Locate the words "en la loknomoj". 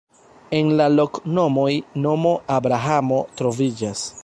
0.59-1.67